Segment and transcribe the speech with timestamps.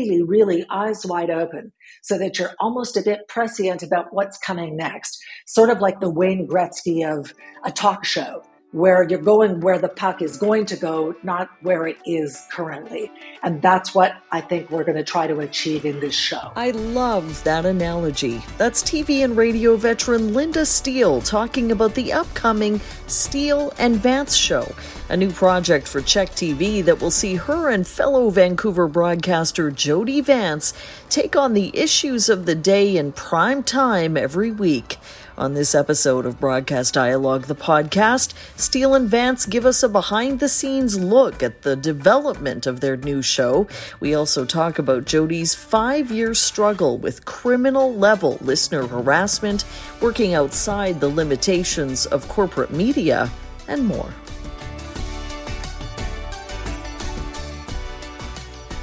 [0.00, 4.76] really, really eyes wide open so that you're almost a bit prescient about what's coming
[4.76, 5.18] next.
[5.46, 7.34] Sort of like the Wayne Gretzky of
[7.64, 11.88] a talk show where you're going where the puck is going to go, not where
[11.88, 13.10] it is currently.
[13.42, 16.52] And that's what I think we're going to try to achieve in this show.
[16.54, 18.42] I love that analogy.
[18.58, 24.72] That's TV and radio veteran Lynda Steele talking about the upcoming Steele and Vance show,
[25.08, 30.20] a new project for CHEK TV that will see her and fellow Vancouver broadcaster Jody
[30.20, 30.72] Vance
[31.08, 34.98] take on the issues of the day in prime time every week.
[35.40, 40.38] On this episode of Broadcast Dialogue, the podcast, Steele and Vance give us a behind
[40.38, 43.66] the scenes look at the development of their new show.
[44.00, 49.64] We also talk about Jody's five year struggle with criminal level listener harassment,
[50.02, 53.30] working outside the limitations of corporate media,
[53.66, 54.12] and more.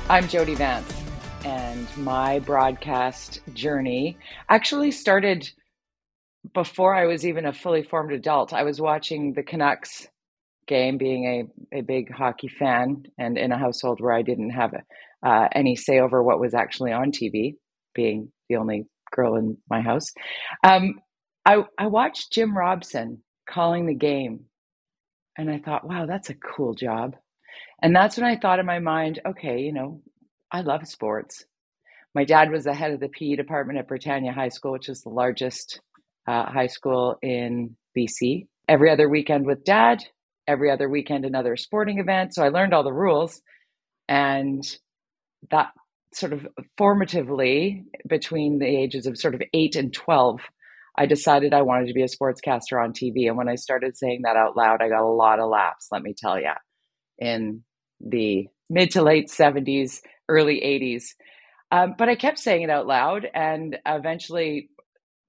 [0.09, 0.91] I'm Jody Vance,
[1.45, 4.17] and my broadcast journey
[4.49, 5.51] actually started
[6.53, 10.07] before I was even a fully formed adult, I was watching the Canucks
[10.67, 14.73] game, being a, a big hockey fan, and in a household where I didn't have
[15.25, 17.55] uh, any say over what was actually on TV,
[17.95, 20.11] being the only girl in my house.
[20.63, 20.95] Um,
[21.45, 24.45] I, I watched Jim Robson calling the game,
[25.37, 27.15] and I thought, wow, that's a cool job.
[27.81, 30.01] And that's when I thought in my mind, okay, you know,
[30.51, 31.45] I love sports.
[32.15, 35.01] My dad was the head of the PE department at Britannia High School, which is
[35.01, 35.79] the largest
[36.27, 38.47] uh, high school in BC.
[38.67, 40.03] Every other weekend with dad,
[40.47, 42.33] every other weekend another sporting event.
[42.33, 43.41] So I learned all the rules.
[44.07, 44.63] And
[45.51, 45.69] that
[46.13, 46.47] sort of
[46.79, 50.39] formatively, between the ages of sort of eight and 12,
[50.97, 53.27] I decided I wanted to be a sportscaster on TV.
[53.27, 56.01] And when I started saying that out loud, I got a lot of laughs, let
[56.01, 56.51] me tell you,
[57.19, 57.63] in
[57.99, 61.03] the mid to late 70s, early 80s.
[61.71, 63.27] Um, but I kept saying it out loud.
[63.33, 64.69] And eventually,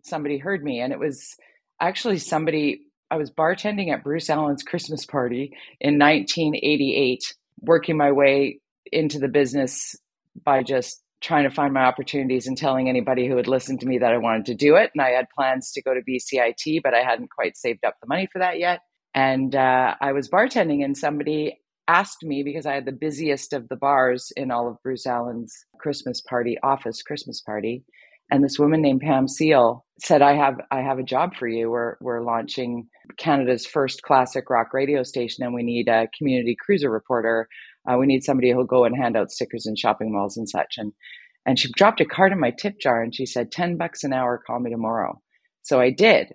[0.03, 1.37] somebody heard me, and it was
[1.81, 2.83] actually somebody.
[3.11, 7.23] I was bartending at Bruce Allen's Christmas party in 1988,
[7.61, 8.61] working my way
[8.93, 9.97] into the business
[10.45, 13.99] by just trying to find my opportunities and telling anybody who would listen to me
[13.99, 14.91] that I wanted to do it.
[14.95, 18.07] And I had plans to go to BCIT, but I hadn't quite saved up the
[18.07, 18.81] money for that yet.
[19.15, 21.59] And uh, I was bartending, and somebody
[21.89, 25.65] asked me because I had the busiest of the bars in all of Bruce Allen's
[25.81, 27.85] Christmas party, office Christmas party
[28.31, 31.71] and this woman named Pam Seal said, "I have I have a job for you.
[31.71, 36.91] We're we're launching Canada's first classic rock radio station, and we need a community cruiser
[36.91, 37.49] reporter.
[37.89, 40.75] Uh, we need somebody who'll go and hand out stickers in shopping malls and such."
[40.77, 40.93] And
[41.47, 44.13] and she dropped a card in my tip jar, and she said, 10 bucks an
[44.13, 44.43] hour.
[44.47, 45.21] Call me tomorrow."
[45.63, 46.35] So I did,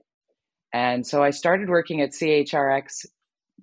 [0.74, 3.06] and so I started working at CHRX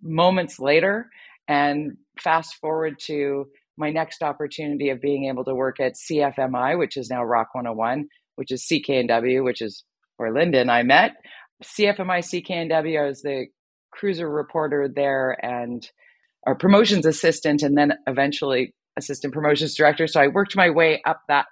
[0.03, 1.09] moments later,
[1.49, 3.47] and fast forward to
[3.77, 8.07] my next opportunity of being able to work at CFMI, which is now Rock 101,
[8.37, 9.85] which is CKNW, which is
[10.17, 11.13] where Lynda and I met.
[11.63, 13.47] CFMI CKNW, I was the
[13.91, 15.89] cruiser reporter there and
[16.47, 20.07] our promotions assistant, and then eventually assistant promotions director.
[20.07, 21.47] So I worked my way up that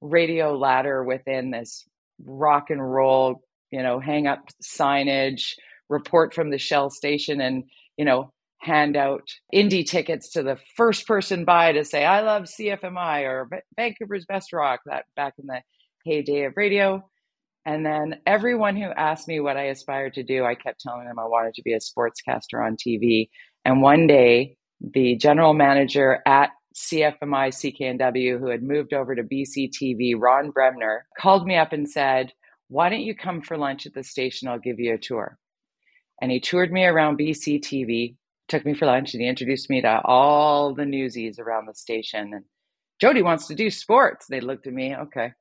[0.00, 1.84] radio ladder within this
[2.24, 5.54] rock and roll, you know, hang up signage,
[5.88, 7.64] report from the Shell station, and,
[7.96, 9.22] you know, hand out
[9.52, 14.52] Indy tickets to the first person by to say, I love CFMI or Vancouver's Best
[14.52, 15.60] Rock, that back in the
[16.04, 17.04] heyday of radio.
[17.66, 21.18] And then everyone who asked me what I aspired to do, I kept telling them
[21.18, 23.28] I wanted to be a sportscaster on TV.
[23.64, 30.14] And one day, the general manager at CFMI CKNW, who had moved over to BCTV,
[30.16, 32.32] Ron Bremner, called me up and said,
[32.68, 34.48] Why don't you come for lunch at the station?
[34.48, 35.36] I'll give you a tour.
[36.22, 38.16] And he toured me around BCTV,
[38.48, 42.32] took me for lunch, and he introduced me to all the newsies around the station.
[42.32, 42.44] And
[43.00, 44.26] Jody wants to do sports.
[44.28, 45.32] They looked at me, okay.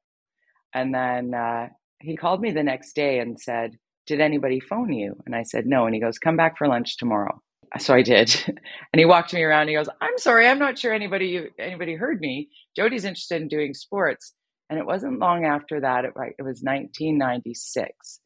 [0.78, 5.16] And then uh, he called me the next day and said, Did anybody phone you?
[5.26, 5.86] And I said, No.
[5.86, 7.42] And he goes, Come back for lunch tomorrow.
[7.80, 8.32] So I did.
[8.48, 11.96] and he walked me around and he goes, I'm sorry, I'm not sure anybody anybody
[11.96, 12.50] heard me.
[12.76, 14.34] Jody's interested in doing sports.
[14.70, 18.20] And it wasn't long after that, it, it was 1996.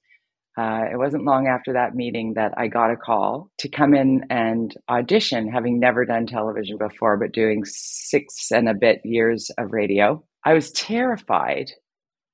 [0.60, 4.26] Uh, it wasn't long after that meeting that I got a call to come in
[4.30, 9.72] and audition, having never done television before, but doing six and a bit years of
[9.72, 10.22] radio.
[10.44, 11.72] I was terrified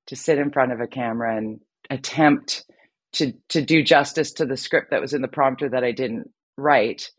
[0.08, 1.60] to sit in front of a camera and
[1.90, 2.66] attempt
[3.14, 6.32] to to do justice to the script that was in the prompter that I didn't
[6.58, 7.12] write.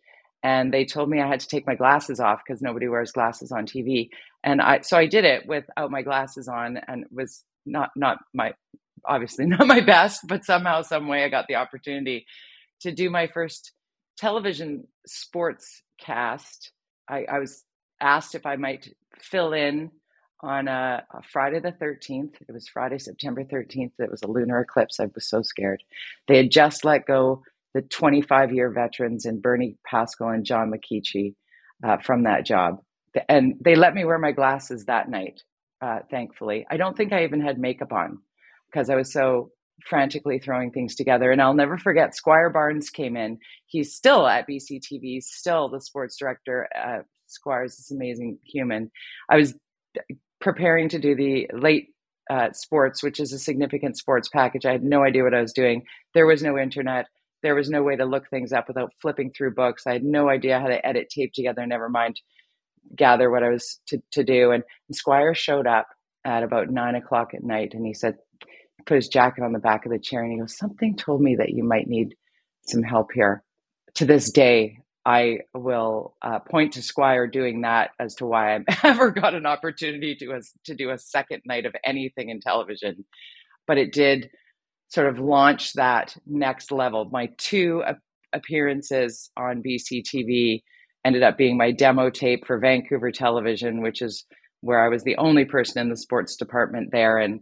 [0.43, 3.51] And they told me I had to take my glasses off because nobody wears glasses
[3.51, 4.11] on TV.
[4.45, 8.19] And I so I did it without my glasses on and it was not not
[8.35, 8.53] my
[9.05, 12.27] obviously not my best, but somehow, some way I got the opportunity
[12.81, 13.73] to do my first
[14.17, 16.73] television sports cast.
[17.09, 17.65] I, I was
[18.01, 18.89] asked if I might
[19.21, 19.91] fill in
[20.41, 22.35] on a, a, Friday the 13th.
[22.49, 23.93] It was Friday, September 13th.
[23.99, 25.01] It was a lunar eclipse.
[25.01, 25.83] I was so scared.
[26.27, 27.43] They had just let go
[27.75, 31.35] the 25 year veterans and Bernie Pascall and John McKeachie
[31.85, 32.79] uh, from that job.
[33.29, 35.43] And they let me wear my glasses that night,
[35.81, 36.67] uh, thankfully.
[36.71, 38.19] I don't think I even had makeup on
[38.71, 39.51] because I was so
[39.87, 41.31] frantically throwing things together.
[41.31, 43.39] And I'll never forget, Squire Barnes came in.
[43.67, 46.69] He's still at BCTV, still the sports director.
[46.77, 48.91] Uh, Squire's this amazing human.
[49.29, 49.55] I was
[50.41, 51.89] preparing to do the late
[52.31, 54.67] uh, sports, which is a significant sports package.
[54.67, 55.83] I had no idea what I was doing.
[56.15, 57.07] There was no internet.
[57.43, 59.87] There was no way to look things up without flipping through books.
[59.87, 62.21] I had no idea how to edit tape together, never mind
[62.97, 64.51] gather what I was to, to do.
[64.51, 65.89] And, and Squire showed up
[66.25, 68.17] at about nine o'clock at night and he said,
[68.87, 71.37] put his jacket on the back of the chair and he goes, Something told me
[71.37, 72.15] that you might need
[72.67, 73.43] some help here.
[73.97, 78.65] To this day, I will uh, point to Squire doing that as to why I've
[78.85, 83.07] ever got an opportunity to a, to do a second night of anything in television.
[83.67, 84.29] But it did
[84.89, 87.07] sort of launch that next level.
[87.11, 87.83] My two
[88.35, 90.63] appearances on BCTV
[91.07, 94.27] ended up being my demo tape for Vancouver Television, which is
[94.61, 97.41] where I was the only person in the sports department there, and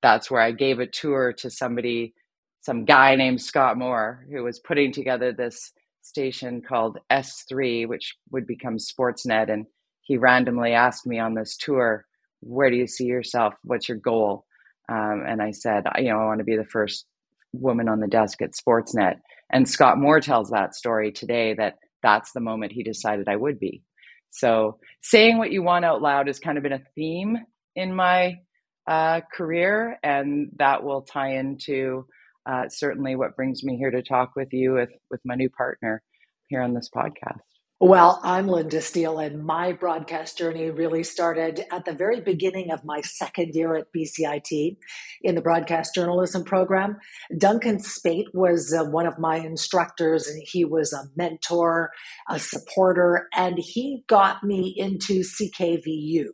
[0.00, 2.14] that's where I gave a tour to somebody,
[2.60, 5.72] some guy named Scott Moore, who was putting together this
[6.02, 9.52] station called S3, which would become Sportsnet.
[9.52, 9.66] And
[10.02, 12.06] he randomly asked me on this tour,
[12.40, 13.54] Where do you see yourself?
[13.62, 14.46] What's your goal?
[14.90, 17.06] Um, and I said, You know, I want to be the first
[17.52, 19.16] woman on the desk at Sportsnet.
[19.52, 23.58] And Scott Moore tells that story today that that's the moment he decided I would
[23.58, 23.82] be.
[24.30, 27.38] So saying what you want out loud has kind of been a theme
[27.74, 28.38] in my
[28.86, 32.06] uh, career, and that will tie into
[32.46, 36.02] uh, certainly what brings me here to talk with you with, with my new partner
[36.48, 37.59] here on this podcast.
[37.82, 42.84] Well, I'm Lynda Steele, and my broadcast journey really started at the very beginning of
[42.84, 44.76] my second year at BCIT
[45.22, 46.98] in the broadcast journalism program.
[47.38, 51.90] Duncan Spate was uh, one of my instructors, and he was a mentor,
[52.28, 56.26] a supporter, and he got me into CKVU,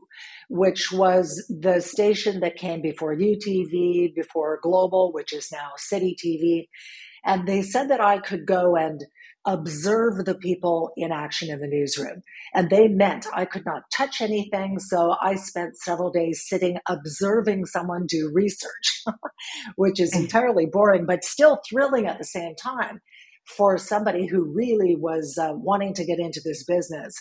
[0.49, 6.67] which was the station that came before UTV, before Global, which is now City TV.
[7.25, 9.05] And they said that I could go and
[9.47, 12.23] observe the people in action in the newsroom.
[12.55, 14.79] And they meant I could not touch anything.
[14.79, 19.05] So I spent several days sitting observing someone do research,
[19.77, 23.01] which is entirely boring, but still thrilling at the same time
[23.57, 27.15] for somebody who really was uh, wanting to get into this business.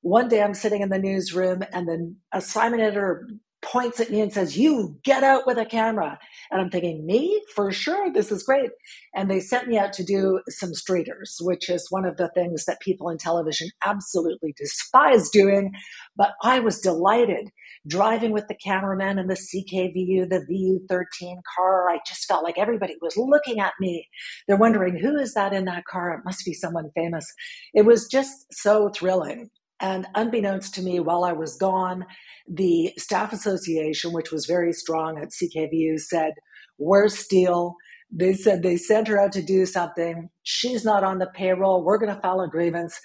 [0.00, 3.28] One day I'm sitting in the newsroom and the assignment editor
[3.62, 6.18] points at me and says, You get out with a camera.
[6.50, 7.42] And I'm thinking, Me?
[7.54, 8.70] For sure, this is great.
[9.14, 12.64] And they sent me out to do some streeters, which is one of the things
[12.66, 15.72] that people in television absolutely despise doing.
[16.16, 17.50] But I was delighted
[17.86, 21.88] driving with the cameraman in the CKVU, the VU13 car.
[21.88, 24.08] I just felt like everybody was looking at me.
[24.46, 26.14] They're wondering, Who is that in that car?
[26.14, 27.26] It must be someone famous.
[27.74, 29.50] It was just so thrilling.
[29.80, 32.04] And unbeknownst to me, while I was gone,
[32.48, 36.32] the staff association, which was very strong at CKVU, said,
[36.78, 37.76] Where's Steele?
[38.10, 40.30] They said they sent her out to do something.
[40.42, 41.84] She's not on the payroll.
[41.84, 42.98] We're going to file a grievance.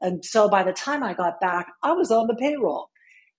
[0.00, 2.90] And so by the time I got back, I was on the payroll.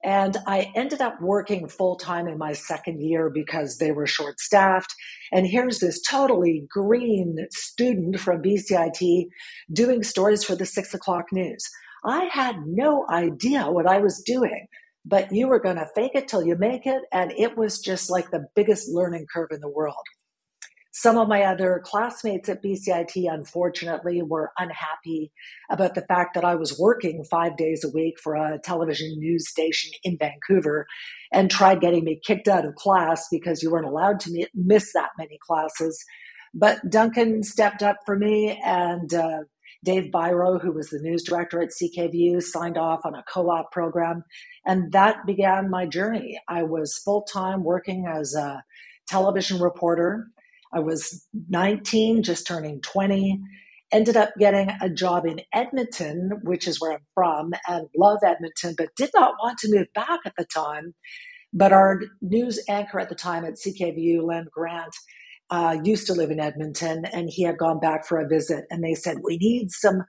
[0.04, 4.40] And I ended up working full time in my second year because they were short
[4.40, 4.95] staffed.
[5.31, 9.28] And here's this totally green student from BCIT
[9.71, 11.64] doing stories for the six o'clock news.
[12.04, 14.68] I had no idea what I was doing,
[15.06, 17.04] but you were going to fake it till you make it.
[17.12, 19.96] And it was just like the biggest learning curve in the world.
[20.94, 25.31] Some of my other classmates at BCIT, unfortunately, were unhappy
[25.70, 29.48] about the fact that I was working five days a week for a television news
[29.50, 30.86] station in Vancouver
[31.31, 35.12] and tried getting me kicked out of class because you weren't allowed to miss that
[35.18, 36.04] many classes.
[36.54, 39.44] But Duncan stepped up for me and uh,
[39.83, 43.71] Dave Biro, who was the news director at CKVU, signed off on a co op
[43.71, 44.23] program.
[44.66, 46.40] And that began my journey.
[46.47, 48.64] I was full time working as a
[49.07, 50.28] television reporter.
[50.73, 53.42] I was 19, just turning 20.
[53.92, 58.76] Ended up getting a job in Edmonton, which is where I'm from, and love Edmonton,
[58.78, 60.94] but did not want to move back at the time.
[61.54, 64.95] But our news anchor at the time at CKVU, Len Grant,
[65.52, 68.66] uh, used to live in Edmonton and he had gone back for a visit.
[68.72, 70.04] And they said, We need some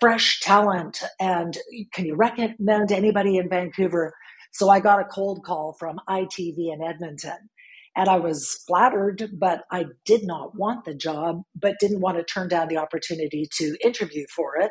[0.00, 1.02] fresh talent.
[1.20, 1.56] And
[1.92, 4.12] can you recommend anybody in Vancouver?
[4.52, 7.50] So I got a cold call from ITV in Edmonton.
[7.96, 12.24] And I was flattered, but I did not want the job, but didn't want to
[12.24, 14.70] turn down the opportunity to interview for it.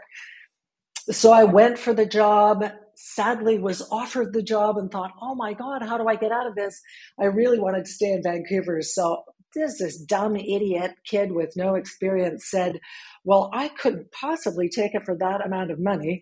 [1.12, 2.64] So I went for the job,
[2.96, 6.48] sadly was offered the job and thought, oh my God, how do I get out
[6.48, 6.80] of this?
[7.20, 8.82] I really wanted to stay in Vancouver.
[8.82, 9.24] So
[9.56, 12.80] this this dumb idiot kid with no experience said,
[13.24, 16.22] Well, I couldn't possibly take it for that amount of money.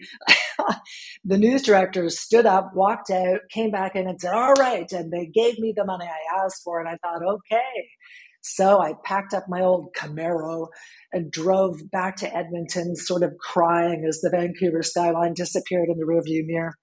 [1.25, 4.91] the news director stood up, walked out, came back in and said, All right.
[4.91, 6.79] And they gave me the money I asked for.
[6.79, 7.87] And I thought, Okay.
[8.41, 10.67] So I packed up my old Camaro
[11.11, 16.05] and drove back to Edmonton, sort of crying as the Vancouver skyline disappeared in the
[16.05, 16.73] rearview mirror.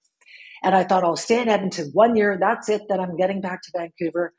[0.63, 2.39] And I thought, I'll stay in Edmonton one year.
[2.41, 2.83] That's it.
[2.89, 4.33] Then I'm getting back to Vancouver.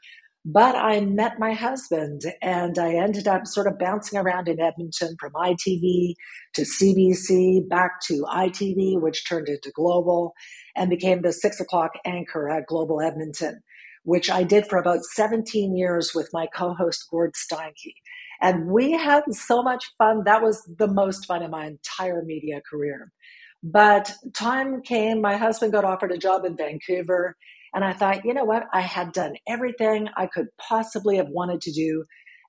[0.47, 5.15] But I met my husband and I ended up sort of bouncing around in Edmonton
[5.19, 6.13] from ITV
[6.53, 10.33] to CBC, back to ITV, which turned into Global
[10.75, 13.61] and became the six o'clock anchor at Global Edmonton,
[14.03, 17.95] which I did for about 17 years with my co host, Gord Steinke.
[18.39, 20.25] And we had so much fun.
[20.25, 23.11] That was the most fun in my entire media career.
[23.63, 27.35] But time came, my husband got offered a job in Vancouver
[27.75, 28.67] and I thought, you know what?
[28.71, 32.05] I had done everything I could possibly have wanted to do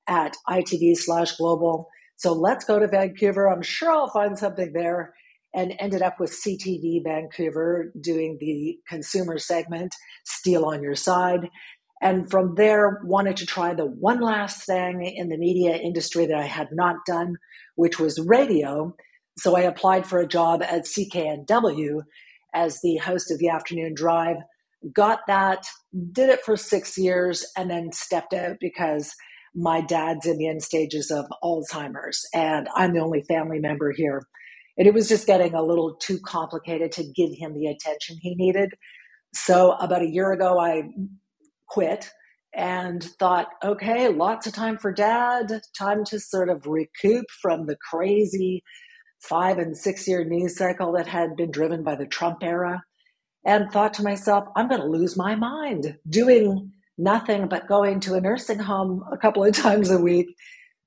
[0.06, 1.88] at ITV slash global.
[2.14, 3.50] So let's go to Vancouver.
[3.50, 5.14] I'm sure I'll find something there.
[5.52, 11.48] And ended up with CTV Vancouver doing the consumer segment, Steele on Your Side.
[12.00, 16.38] And from there, wanted to try the one last thing in the media industry that
[16.38, 17.36] I had not done,
[17.74, 18.94] which was radio.
[19.38, 22.02] So I applied for a job at CKNW
[22.54, 24.36] as the host of the afternoon drive
[24.92, 25.64] got that,
[26.12, 29.14] did it for six years, and then stepped out because
[29.54, 34.22] my dad's in the end stages of Alzheimer's, and I'm the only family member here.
[34.76, 38.34] And it was just getting a little too complicated to give him the attention he
[38.34, 38.74] needed.
[39.34, 40.82] So, about a year ago, I
[41.68, 42.10] quit
[42.54, 47.76] and thought, okay, lots of time for dad, time to sort of recoup from the
[47.90, 48.62] crazy
[49.20, 52.82] five and six year news cycle that had been driven by the Trump era
[53.46, 58.14] and thought to myself, I'm going to lose my mind doing nothing but going to
[58.16, 60.28] a nursing home a couple of times a week.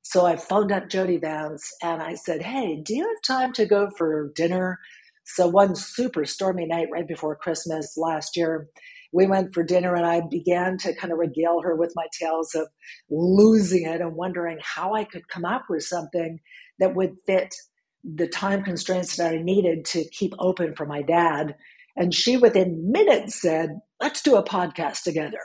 [0.03, 3.67] So I phoned up Jody Vance and I said, Hey, do you have time to
[3.67, 4.79] go for dinner?
[5.25, 8.69] So one super stormy night right before Christmas last year,
[9.13, 12.55] we went for dinner and I began to kind of regale her with my tales
[12.55, 12.67] of
[13.09, 16.39] losing it and wondering how I could come up with something
[16.79, 17.55] that would fit
[18.03, 21.55] the time constraints that I needed to keep open for my dad
[21.99, 25.41] and she, within minutes, said, Let's do a podcast together.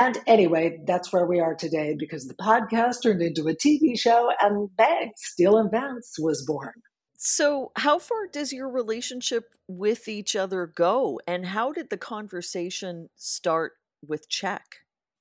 [0.00, 4.32] And anyway, that's where we are today because the podcast turned into a TV show
[4.40, 6.72] and bang, Steele and Vance was born.
[7.18, 11.20] So, how far does your relationship with each other go?
[11.26, 14.62] And how did the conversation start with CHEK?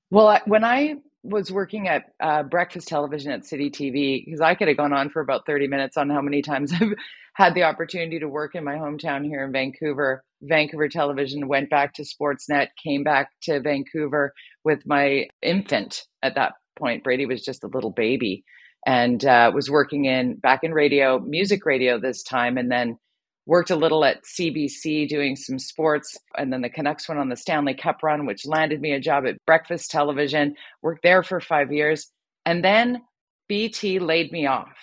[0.09, 4.67] Well, when I was working at uh, breakfast television at City TV, because I could
[4.67, 6.93] have gone on for about 30 minutes on how many times I've
[7.33, 10.23] had the opportunity to work in my hometown here in Vancouver.
[10.41, 14.33] Vancouver Television went back to Sportsnet, came back to Vancouver
[14.63, 17.03] with my infant at that point.
[17.03, 18.43] Brady was just a little baby
[18.85, 22.97] and uh, was working in back in radio, music radio this time, and then
[23.45, 26.17] worked a little at CBC doing some sports.
[26.37, 29.25] And then the Canucks went on the Stanley Cup run, which landed me a job
[29.25, 32.11] at Breakfast Television, worked there for five years.
[32.45, 33.01] And then
[33.47, 34.75] BT laid me off.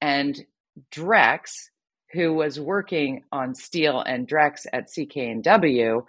[0.00, 0.38] And
[0.92, 1.50] Drex,
[2.12, 6.02] who was working on Steele and Drex at CKNW,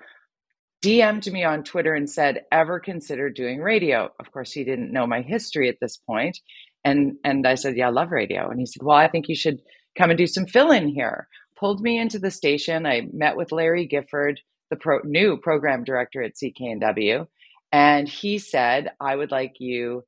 [0.83, 5.05] DM'd me on Twitter and said, "Ever consider doing radio?" Of course, he didn't know
[5.05, 6.39] my history at this point,
[6.83, 9.35] and and I said, "Yeah, I love radio." And he said, "Well, I think you
[9.35, 9.61] should
[9.95, 12.87] come and do some fill in here." Pulled me into the station.
[12.87, 14.39] I met with Larry Gifford,
[14.71, 17.27] the pro- new program director at CKNW,
[17.71, 20.03] and he said, "I would like you."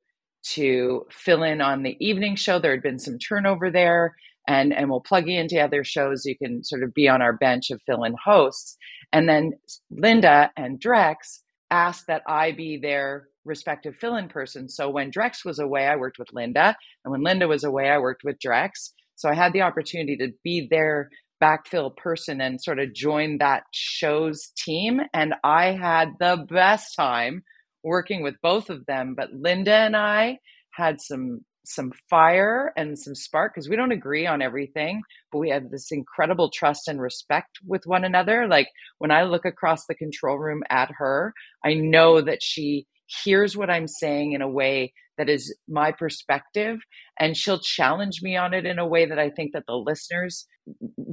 [0.56, 2.58] To fill in on the evening show.
[2.58, 4.14] There had been some turnover there
[4.46, 6.24] and and we'll plug you into other shows.
[6.24, 8.76] You can sort of be on our bench of fill-in hosts.
[9.12, 9.52] And then
[9.92, 14.68] Lynda and drex asked that i be their respective fill-in person.
[14.68, 16.74] So when drex was away i worked with Lynda.
[17.04, 18.90] And when Lynda was away i worked with drex.
[19.16, 21.10] So i had the opportunity to be their
[21.42, 25.00] backfill person and sort of join that show's team.
[25.12, 27.42] And i had the best time
[27.82, 29.14] working with both of them.
[29.16, 30.38] But Lynda and i
[30.72, 35.02] had some some fire and some spark because we don't agree on everything,
[35.32, 38.46] but we have this incredible trust and respect with one another.
[38.48, 38.68] Like
[38.98, 41.32] when I look across the control room at her,
[41.64, 46.78] I know that she hears what I'm saying in a way that is my perspective
[47.18, 50.46] and she'll challenge me on it in a way that I think that the listeners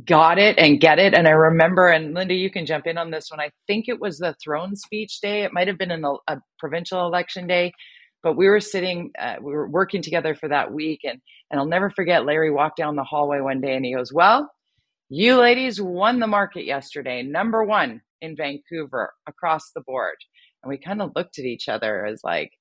[0.06, 3.12] got it and get it and I remember and Lynda you can jump in on
[3.12, 6.06] this one I think it was the throne speech day it might have been in
[6.06, 7.74] a, a provincial election day
[8.24, 11.68] but we were sitting, uh, we were working together for that week, and and I'll
[11.68, 12.26] never forget.
[12.26, 14.50] Larry walked down the hallway one day, and he goes, "Well,
[15.10, 20.16] You ladies won the market yesterday, number one in Vancouver across the board.
[20.64, 22.52] And we kind of looked at each other as like,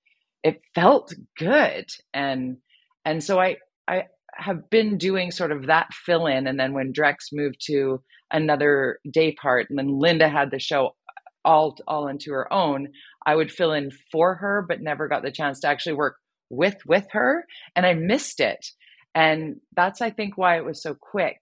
[0.43, 1.87] it felt good.
[2.15, 2.59] And
[3.05, 3.57] and so I
[3.89, 6.47] I have been doing sort of that fill in.
[6.47, 8.03] And then when Drex moved to
[8.33, 10.97] another day part, and then Lynda had the show
[11.45, 12.89] all all into her own,
[13.27, 16.17] I would fill in for her, but never got the chance to actually work
[16.51, 17.47] with with her,
[17.77, 18.67] and I missed it.
[19.15, 21.39] And that's I think why it was so quick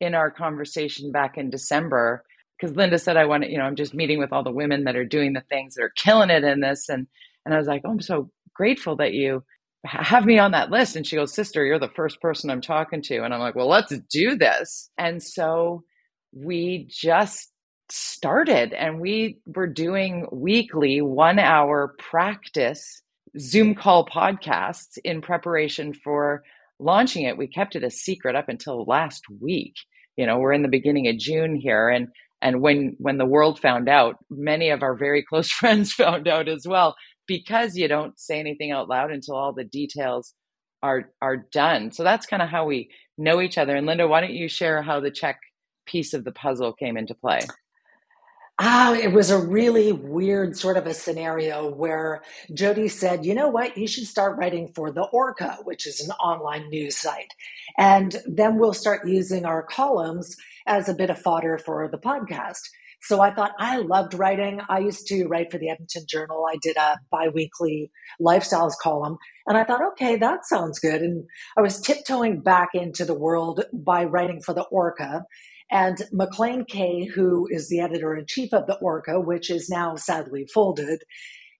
[0.00, 2.24] in our conversation back in December
[2.58, 4.84] because Lynda said I want to, you know, I'm just meeting with all the women
[4.84, 7.06] that are doing the things that are killing it in this and
[7.44, 9.42] and I was like, "Oh, I'm so grateful that you
[9.84, 13.02] have me on that list." And she goes, "Sister, you're the first person I'm talking
[13.02, 15.82] to." And I'm like, "Well, let's do this." And so
[16.32, 17.51] we just
[17.92, 23.02] started and we were doing weekly 1-hour practice
[23.38, 26.42] Zoom call podcasts in preparation for
[26.78, 27.36] launching it.
[27.36, 29.74] We kept it a secret up until last week.
[30.16, 32.08] You know we're in the beginning of june here and
[32.42, 36.48] and when when the world found out many of our very close friends found out
[36.48, 36.96] as well
[37.26, 40.34] because you don't say anything out loud until all the details
[40.82, 41.92] are are done.
[41.92, 43.76] So that's kind of how we know each other.
[43.76, 45.36] And Lynda why don't you share how the CHEK
[45.86, 47.40] piece of the puzzle came into play
[48.58, 52.22] Ah, it was a really weird sort of a scenario where
[52.54, 56.10] Jody said, you know what, you should start writing for the Orca, which is an
[56.12, 57.32] online news site.
[57.78, 62.60] And then we'll start using our columns as a bit of fodder for the podcast.
[63.00, 64.60] So I thought I loved writing.
[64.68, 66.46] I used to write for the Edmonton Journal.
[66.48, 67.90] I did a biweekly
[68.20, 69.16] lifestyles column.
[69.48, 71.02] And I thought, okay, that sounds good.
[71.02, 71.24] And
[71.58, 75.24] I was tiptoeing back into the world by writing for the Orca.
[75.72, 79.96] And McLean Kay, who is the editor in chief of the Orca, which is now
[79.96, 81.02] sadly folded,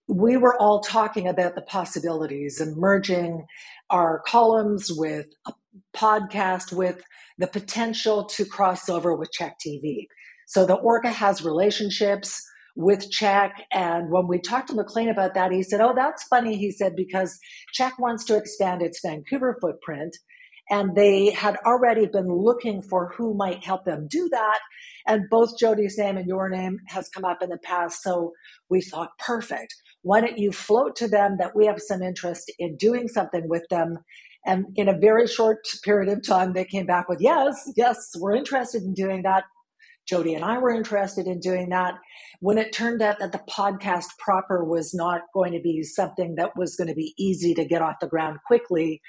[0.07, 3.47] we were all talking about the possibilities and merging
[3.89, 5.53] our columns with a
[5.97, 7.03] podcast with
[7.39, 10.07] the potential to cross over with CHEK TV.
[10.47, 12.43] So the Orca has relationships
[12.77, 13.53] with CHEK.
[13.73, 16.59] And when we talked to McLean about that, he said, Oh, that's funny.
[16.59, 17.39] He said, because
[17.73, 20.15] CHEK wants to expand its Vancouver footprint
[20.71, 24.59] and they had already been looking for who might help them do that.
[25.07, 28.03] And both Jody's name and your name has come up in the past.
[28.03, 28.33] So
[28.71, 29.75] we thought, perfect.
[30.03, 33.65] Why don't you float to them that we have some interest in doing something with
[33.71, 33.99] them?
[34.45, 38.35] And in a very short period of time, they came back with, yes, yes, we're
[38.35, 39.45] interested in doing that.
[40.09, 41.95] Jody and I were interested in doing that.
[42.41, 46.57] When it turned out that the podcast proper was not going to be something that
[46.57, 49.01] was going to be easy to get off the ground quickly,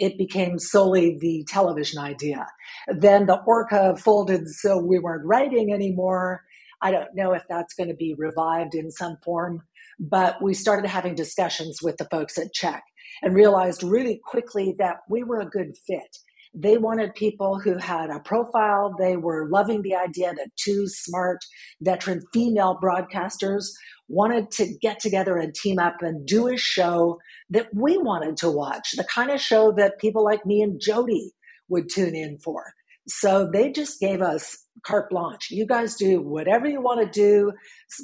[0.00, 2.46] it became solely the television idea.
[2.88, 6.42] Then the Orca folded, so we weren't writing anymore.
[6.82, 9.60] I don't know if that's going to be revived in some form,
[9.98, 12.80] but we started having discussions with the folks at CHEK
[13.22, 16.16] and realized really quickly that we were a good fit.
[16.52, 18.94] They wanted people who had a profile.
[18.98, 21.38] They were loving the idea that two smart
[21.80, 23.66] veteran female broadcasters
[24.08, 27.18] wanted to get together and team up and do a show
[27.50, 31.32] that we wanted to watch, the kind of show that people like me and Jody
[31.68, 32.74] would tune in for.
[33.10, 35.50] So they just gave us carte blanche.
[35.50, 37.52] You guys do whatever you want to do.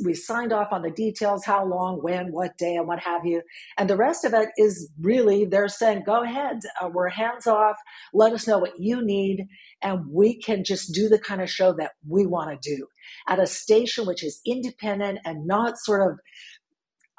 [0.04, 3.42] We signed off on the details, how long, when, what day, and what have you.
[3.78, 6.60] And the rest of it is really they're saying, go ahead.
[6.82, 7.76] Uh, we're hands off.
[8.12, 9.46] Let us know what you need.
[9.82, 12.86] And we can just do the kind of show that we want to do
[13.28, 16.18] at a station which is independent and not sort of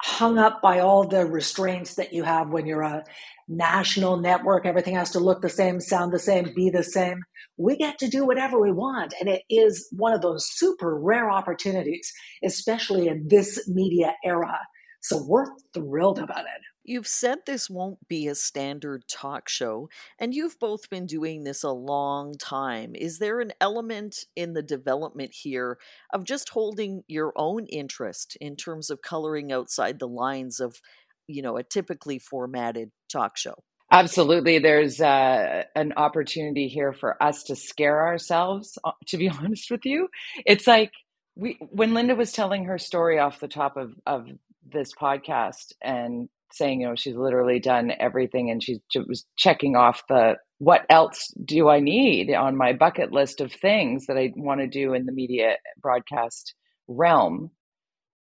[0.02, 3.04] hung up by all the restraints that you have when you're a
[3.48, 4.66] national network.
[4.66, 7.22] Everything has to look the same, sound the same, be the same.
[7.56, 9.14] We get to do whatever we want.
[9.18, 12.12] And it is one of those super rare opportunities,
[12.44, 14.58] especially in this media era.
[15.00, 16.62] So we're thrilled about it.
[16.84, 21.62] You've said this won't be a standard talk show, and you've both been doing this
[21.62, 22.94] a long time.
[22.94, 25.76] Is there an element in the development here
[26.14, 30.80] of just holding your own interest in terms of coloring outside the lines of,
[31.28, 33.54] you know, a typically formatted talk show?
[33.90, 34.58] Absolutely.
[34.58, 39.84] There's uh, an opportunity here for us to scare ourselves, uh, to be honest with
[39.84, 40.08] you.
[40.44, 40.92] It's like
[41.36, 44.26] we, when Lynda was telling her story off the top of, of
[44.70, 50.02] this podcast and saying, you know, she's literally done everything and she was checking off
[50.08, 54.60] the what else do I need on my bucket list of things that I want
[54.60, 56.54] to do in the media broadcast
[56.88, 57.50] realm.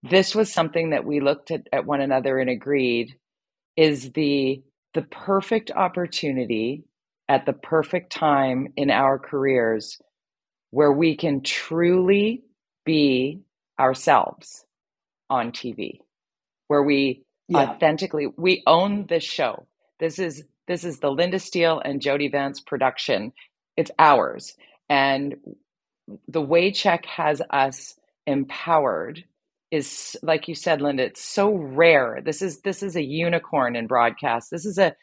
[0.03, 3.17] This was something that we looked at, at one another and agreed
[3.77, 4.63] is the
[4.95, 6.85] the perfect opportunity
[7.29, 10.01] at the perfect time in our careers
[10.71, 12.43] where we can truly
[12.85, 13.41] be
[13.79, 14.65] ourselves
[15.29, 15.99] on TV,
[16.69, 17.59] where we yeah.
[17.59, 18.29] authentically.
[18.37, 19.67] We own this show.
[20.01, 23.33] This is this is the Lynda Steele and Jody Vance production.
[23.77, 24.57] It's ours.
[24.89, 25.37] And
[26.29, 29.25] the way CHEK has us empowered
[29.71, 32.21] is like you said Lynda it's so rare.
[32.25, 34.51] This is this is a unicorn in broadcast.
[34.51, 34.95] This is a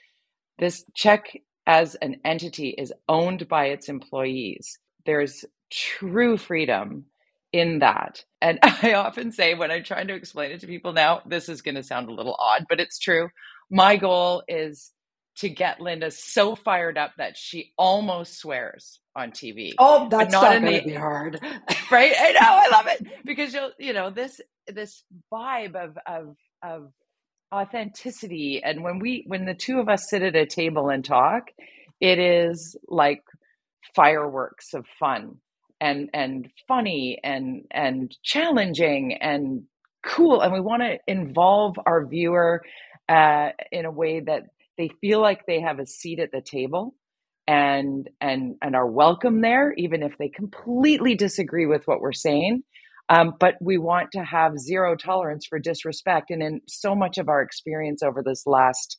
[0.60, 4.80] this CHEK as an entity is owned by its employees.
[5.06, 7.06] There's true freedom
[7.54, 8.24] in that.
[8.42, 11.62] And i often say when i'm trying to explain it to people now this is
[11.64, 13.30] going to sound a little odd but it's true.
[13.72, 14.92] My goal is
[15.38, 19.74] to get Lynda so fired up that she almost swears on TV.
[19.78, 21.40] Oh, that's not, not going to be hard,
[21.92, 22.14] right?
[22.18, 26.92] I know, I love it because you'll, you know, this this vibe of of of
[27.54, 31.50] authenticity, and when we when the two of us sit at a table and talk,
[32.00, 33.24] it is like
[33.96, 35.36] fireworks of fun
[35.80, 39.64] and and funny and and challenging and
[40.06, 42.62] cool, and we want to involve our viewer
[43.10, 44.44] uh, in a way that
[44.78, 46.96] they feel like they have a seat at the table
[47.48, 52.64] and and and are welcome there even if they completely disagree with what we're saying.
[53.10, 56.32] Um, but we want to have zero tolerance for disrespect.
[56.32, 58.98] And in so much of our experience over this last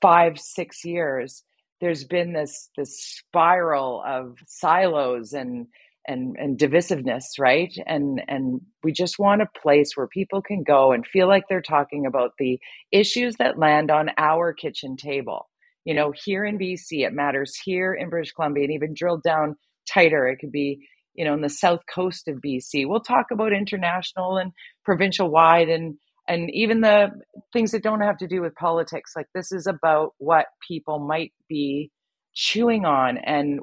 [0.00, 1.44] five six years
[1.80, 5.66] there's been this this spiral of silos and
[6.06, 7.74] and and divisiveness right?
[7.86, 11.60] And and we just want a place where people can go and feel like they're
[11.60, 12.58] talking about the
[12.92, 15.48] issues that land on our kitchen table
[15.84, 19.56] you know here in bc it matters here in british columbia and even drilled down
[19.92, 20.28] tighter.
[20.28, 24.38] It could be you know in the south coast of bc we'll talk about international
[24.38, 24.52] and
[24.84, 25.96] provincial wide and
[26.28, 27.08] and even the
[27.52, 29.12] things that don't have to do with politics.
[29.16, 31.90] Like this is about what people might be
[32.34, 33.18] chewing on.
[33.18, 33.60] And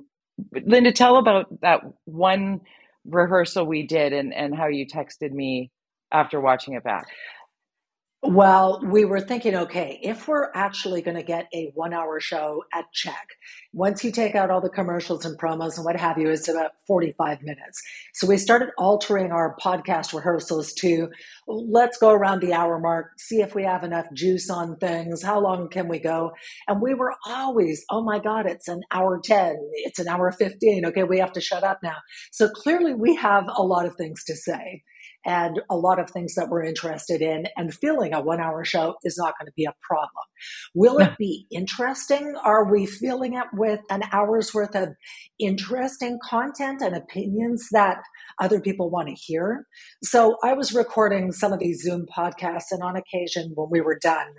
[0.55, 2.61] Lynda, tell about that one
[3.05, 5.71] rehearsal we did and, and how you texted me
[6.11, 7.07] after watching it back.
[8.23, 12.63] Well, we were thinking, okay, if we're actually going to get a one hour show
[12.71, 13.15] at CHEK,
[13.73, 16.73] once you take out all the commercials and promos and what have you, it's about
[16.85, 17.81] 45 minutes.
[18.13, 21.09] So we started altering our podcast rehearsals to
[21.47, 25.23] let's go around the hour mark, see if we have enough juice on things.
[25.23, 26.31] How long can we go?
[26.67, 29.55] And we were always, oh my God, it's an hour 10,
[29.85, 30.85] it's an hour 15.
[30.85, 31.97] Okay, we have to shut up now.
[32.31, 34.83] So clearly we have a lot of things to say
[35.25, 37.45] and a lot of things that we're interested in.
[37.55, 40.09] And filling a one hour show is not going to be a problem.
[40.73, 42.35] Will it be interesting?
[42.43, 44.89] Are we filling it with an hour's worth of
[45.39, 47.97] interesting content and opinions that
[48.39, 49.65] other people want to hear?
[50.03, 53.99] So I was recording some of these Zoom podcasts, and on occasion when we were
[54.01, 54.33] done,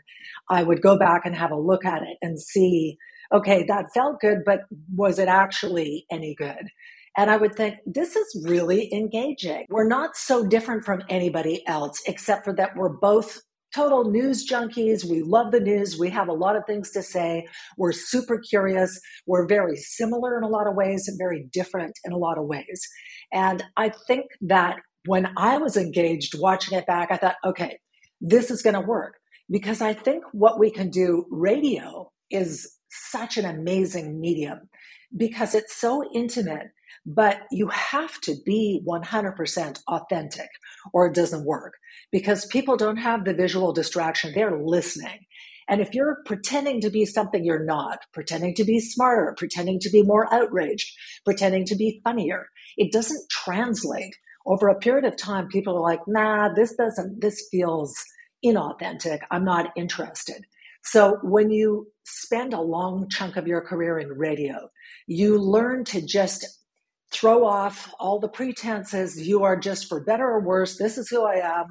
[0.50, 2.96] I would go back and have a look at it and see
[3.32, 4.60] okay, that felt good, but
[4.94, 6.68] was it actually any good?
[7.16, 9.66] And I would think, this is really engaging.
[9.68, 13.38] We're not so different from anybody else, except for that we're both
[13.74, 15.04] total news junkies.
[15.04, 15.98] We love the news.
[15.98, 17.46] We have a lot of things to say.
[17.76, 19.00] We're super curious.
[19.26, 22.46] We're very similar in a lot of ways and very different in a lot of
[22.46, 22.86] ways.
[23.32, 27.78] And I think that when I was engaged watching it back, I thought, okay,
[28.20, 29.14] this is going to work
[29.50, 34.68] because I think what we can do radio is such an amazing medium
[35.16, 36.68] because it's so intimate
[37.04, 40.48] but you have to be 100% authentic
[40.92, 41.74] or it doesn't work
[42.10, 44.32] because people don't have the visual distraction.
[44.34, 45.26] They're listening.
[45.68, 49.90] And if you're pretending to be something you're not, pretending to be smarter, pretending to
[49.90, 50.90] be more outraged,
[51.24, 54.14] pretending to be funnier, it doesn't translate.
[54.44, 57.94] Over a period of time, people are like, nah, this doesn't, this feels
[58.44, 59.20] inauthentic.
[59.30, 60.44] I'm not interested.
[60.84, 64.68] So when you spend a long chunk of your career in radio,
[65.06, 66.44] you learn to just
[67.12, 69.20] throw off all the pretenses.
[69.20, 70.78] You are just for better or worse.
[70.78, 71.66] This is who I am.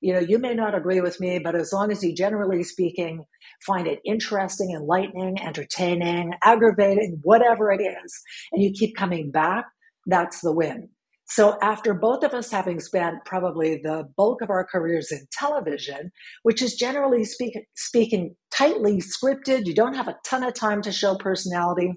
[0.00, 3.24] You know, you may not agree with me, but as long as you, generally speaking,
[3.66, 8.20] find it interesting, enlightening, entertaining, aggravating, whatever it is,
[8.52, 9.64] and you keep coming back,
[10.06, 10.88] that's the win.
[11.26, 16.12] So, after both of us having spent probably the bulk of our careers in television,
[16.42, 20.92] which is generally speak, speaking tightly scripted, you don't have a ton of time to
[20.92, 21.94] show personality.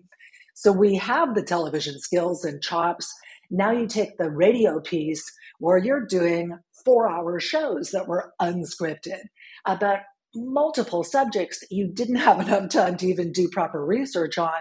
[0.59, 3.13] So we have the television skills and chops.
[3.51, 5.23] Now you take the radio piece
[5.59, 9.19] where you're doing four hour shows that were unscripted
[9.67, 9.99] about
[10.33, 14.57] multiple subjects you didn't have enough time to even do proper research on.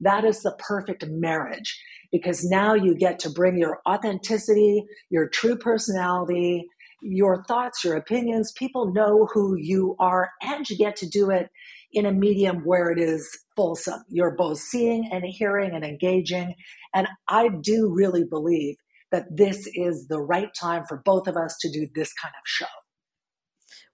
[0.00, 1.76] That is the perfect marriage
[2.12, 6.68] because now you get to bring your authenticity, your true personality,
[7.02, 8.52] your thoughts, your opinions.
[8.56, 11.48] People know who you are, and you get to do it
[11.92, 14.02] in a medium where it is fulsome.
[14.08, 16.54] You're both seeing and hearing and engaging.
[16.94, 18.76] And I do really believe
[19.10, 22.42] that this is the right time for both of us to do this kind of
[22.46, 22.81] show.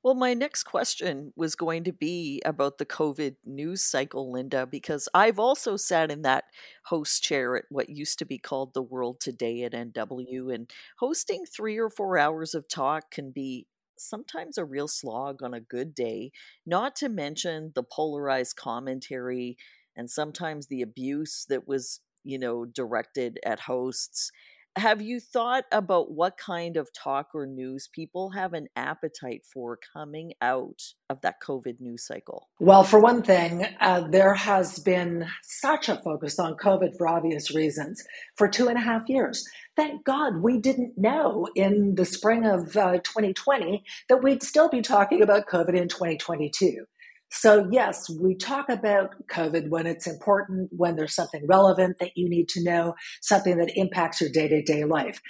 [0.04, 5.08] Well, my next question was going to be about the COVID news cycle, Lynda, because
[5.12, 6.44] I've also sat in that
[6.84, 11.44] host chair at what used to be called the World Today at NW, and hosting
[11.44, 13.66] three or four hours of talk can be
[13.98, 16.30] sometimes a real slog on a good day,
[16.64, 19.56] not to mention the polarized commentary
[19.96, 24.30] and sometimes the abuse that was, you know, directed at hosts
[24.76, 29.78] have you thought about what kind of talk or news people have an appetite for
[29.92, 32.48] coming out of that COVID news cycle?
[32.60, 37.54] Well, for one thing, uh, there has been such a focus on COVID for obvious
[37.54, 38.02] reasons
[38.36, 39.44] for two and a half years.
[39.76, 44.82] Thank God we didn't know in the spring of uh, 2020 that we'd still be
[44.82, 46.84] talking about COVID in 2022.
[47.30, 52.28] So, yes, we talk about COVID when it's important, when there's something relevant that you
[52.28, 55.20] need to know, something that impacts your day to day life.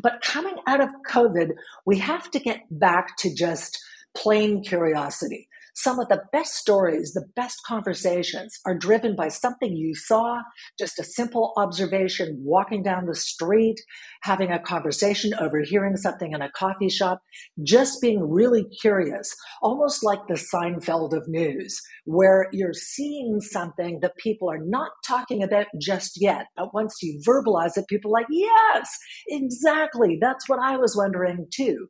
[0.00, 1.50] But coming out of COVID,
[1.84, 3.78] we have to get back to just
[4.16, 9.94] plain curiosity some of the best stories, the best conversations are driven by something you
[9.94, 10.40] saw,
[10.78, 13.78] just a simple observation walking down the street,
[14.22, 17.20] having a conversation, overhearing something in a coffee shop,
[17.62, 24.16] just being really curious, almost like the Seinfeld of news, where you're seeing something that
[24.16, 26.46] people are not talking about just yet.
[26.56, 28.96] But once you verbalize it, people are like, yes,
[29.28, 30.16] exactly.
[30.18, 31.88] That's what I was wondering too.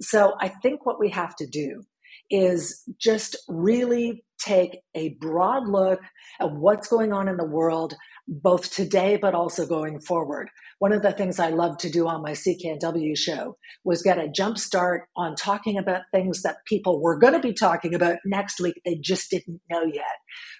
[0.00, 1.84] So I think what we have to do
[2.30, 6.00] is just really take a broad look
[6.40, 7.94] at what's going on in the world,
[8.28, 10.48] both today but also going forward.
[10.78, 14.28] One of the things I love to do on my CKNW show was get a
[14.28, 18.60] jump start on talking about things that people were going to be talking about next
[18.60, 18.80] week.
[18.84, 20.04] They just didn't know yet.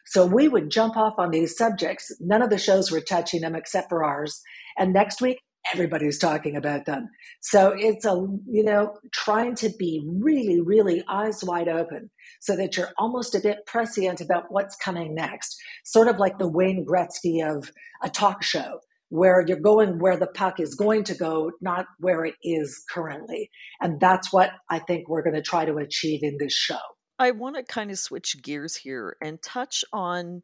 [0.07, 2.11] So we would jump off on these subjects.
[2.21, 4.41] None of the shows were touching them except for ours.
[4.77, 5.39] And next week,
[5.73, 7.09] everybody's talking about them.
[7.41, 8.15] So it's a,
[8.47, 13.41] you know, trying to be really, really eyes wide open so that you're almost a
[13.41, 15.57] bit prescient about what's coming next.
[15.85, 17.71] Sort of like the Wayne Gretzky of
[18.03, 22.25] a talk show where you're going where the puck is going to go, not where
[22.25, 23.51] it is currently.
[23.81, 26.77] And that's what I think we're going to try to achieve in this show.
[27.19, 30.43] I want to kind of switch gears here and touch on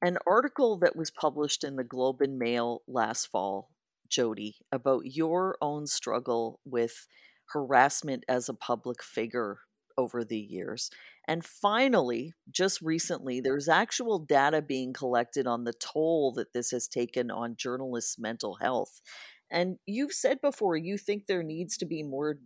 [0.00, 3.70] an article that was published in the Globe and Mail last fall
[4.08, 7.06] Jody, about your own struggle with
[7.52, 9.60] harassment as a public figure
[9.96, 10.90] over the years.
[11.26, 16.88] And finally, just recently, there's actual data being collected on the toll that this has
[16.88, 19.02] taken on journalists' mental health.
[19.50, 22.38] And you've said before you think there needs to be more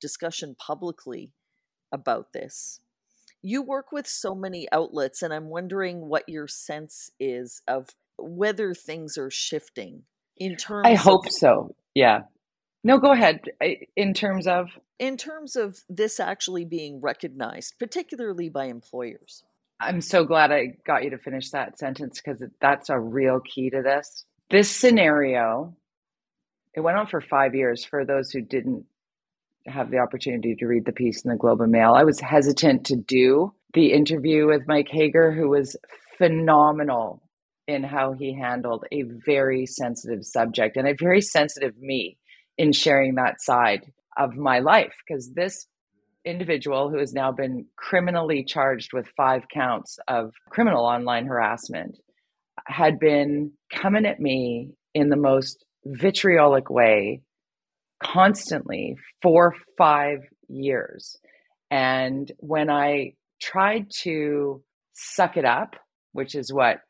[0.00, 1.32] discussion publicly
[1.92, 2.80] about this.
[3.42, 8.74] You work with so many outlets, and I'm wondering what your sense is of whether
[8.74, 10.02] things are shifting
[10.40, 11.76] in terms I hope of, so.
[11.94, 12.22] Yeah.
[12.82, 13.42] No, go ahead.
[13.94, 19.44] In terms of in terms of this actually being recognized, particularly by employers.
[19.78, 23.70] I'm so glad I got you to finish that sentence because that's a real key
[23.70, 24.24] to this.
[24.50, 25.74] This scenario,
[26.74, 28.84] it went on for five years for those who didn't
[29.66, 31.94] have the opportunity to read the piece in the Globe and Mail.
[31.94, 35.76] I was hesitant to do the interview with Mike Hager, who was
[36.18, 37.22] phenomenal
[37.70, 42.18] in how he handled a very sensitive subject and a very sensitive me
[42.58, 45.66] in sharing that side of my life because this
[46.24, 51.96] individual who has now been criminally charged with five counts of criminal online harassment
[52.66, 57.22] had been coming at me in the most vitriolic way
[58.02, 61.16] constantly for five years.
[61.70, 65.76] And when I tried to suck it up,
[66.12, 66.80] which is what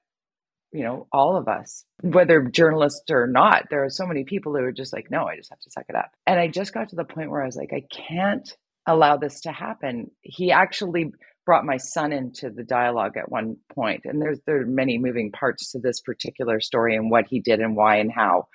[0.72, 4.62] you know, all of us, whether journalists or not, there are so many people who
[4.62, 6.12] are just like, no, I just have to suck it up.
[6.26, 8.48] And I just got to the point where I was like, I can't
[8.86, 10.10] allow this to happen.
[10.22, 11.12] He actually
[11.44, 15.32] brought my son into the dialogue at one point, and there's there are many moving
[15.32, 18.46] parts to this particular story and what he did and why and how.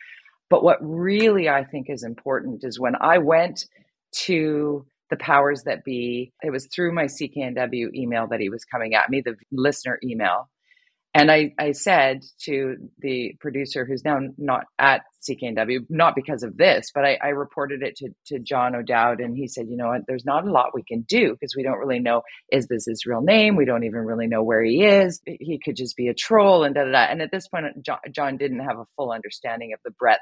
[0.49, 3.65] But what really I think is important is when I went
[4.25, 8.93] to the powers that be, it was through my CKNW email that he was coming
[8.93, 10.49] at me, the listener email
[11.15, 16.57] and I, I said to the producer, who's now not at CKNW, not because of
[16.57, 19.87] this, but I, I reported it to, to John O'Dowd, and he said, you know
[19.87, 22.85] what, there's not a lot we can do because we don't really know is this
[22.85, 23.55] his real name?
[23.55, 25.21] We don't even really know where he is.
[25.25, 27.05] He could just be a troll, and da da da.
[27.05, 30.19] And at this point, John, John didn't have a full understanding of the breadth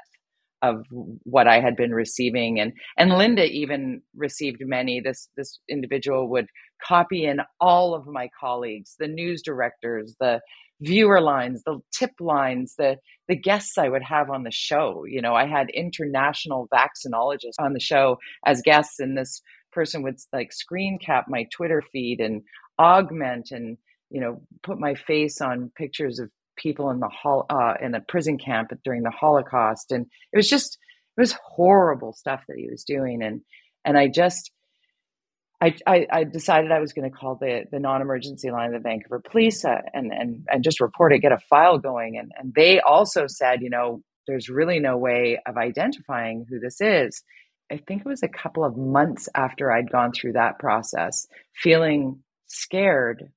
[0.62, 0.86] of
[1.24, 5.00] what I had been receiving, and and Linda even received many.
[5.00, 6.46] This this individual would
[6.86, 10.40] copy in all of my colleagues, the news directors, the
[10.80, 15.04] viewer lines, the tip lines, the the guests I would have on the show.
[15.06, 19.40] You know, I had international vaccinologists on the show as guests, and this
[19.72, 22.42] person would like screen cap my Twitter feed and
[22.78, 23.76] augment and
[24.10, 28.00] you know put my face on pictures of people in the hol- uh, in a
[28.00, 30.78] prison camp during the Holocaust, and it was just
[31.16, 33.40] it was horrible stuff that he was doing, and
[33.84, 34.50] and I just
[35.60, 38.88] I, I, I decided I was going to call the, the non-emergency line of the
[38.88, 42.18] Vancouver police uh, and, and, and just report it, get a file going.
[42.18, 46.80] And, and they also said, you know, there's really no way of identifying who this
[46.80, 47.22] is.
[47.70, 52.22] I think it was a couple of months after I'd gone through that process, feeling
[52.46, 53.30] scared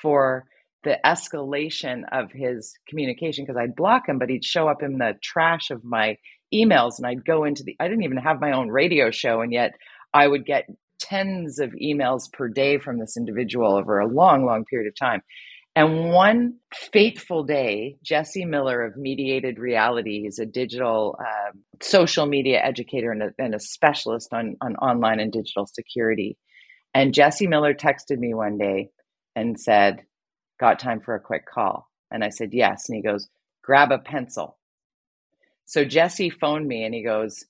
[0.00, 0.46] for
[0.84, 5.14] the escalation of his communication because I'd block him, but he'd show up in the
[5.22, 6.16] trash of my
[6.54, 9.40] emails and I'd go into the, I didn't even have my own radio show.
[9.40, 9.74] And yet
[10.14, 10.66] I would get
[10.98, 15.22] tens of emails per day from this individual over a long, long period of time.
[15.76, 22.60] And one fateful day, Jesse Miller of Mediated Reality, he's a digital uh, social media
[22.62, 26.38] educator and a, and a specialist on, on online and digital security.
[26.94, 28.88] And Jesse Miller texted me one day
[29.34, 30.02] and said,
[30.58, 31.90] Got time for a quick call?
[32.10, 32.88] And I said, Yes.
[32.88, 33.28] And he goes,
[33.62, 34.56] Grab a pencil.
[35.66, 37.44] So Jesse phoned me and he goes,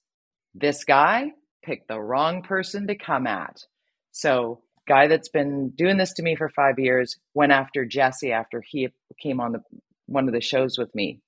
[0.53, 1.31] This guy
[1.67, 3.61] picked the wrong person to come at.
[4.13, 8.63] So guy that's been doing this to me for five years went after Jesse after
[8.65, 8.89] he
[9.21, 9.63] came on the
[10.07, 11.21] one of the shows with me,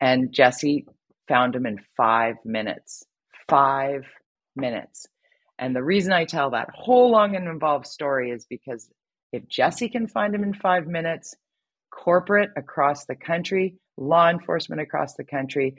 [0.00, 0.84] and Jesse
[1.28, 3.04] found him in five minutes.
[3.48, 4.04] Five
[4.56, 5.06] minutes.
[5.58, 8.90] And the reason I tell that whole long and involved story is because
[9.32, 11.34] if Jesse can find him in five minutes,
[11.90, 15.76] corporate across the country, law enforcement across the country,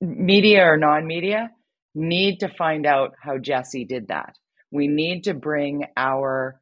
[0.00, 1.50] media or non media
[1.96, 4.36] need to find out how Jesse did that
[4.70, 6.60] we need to bring our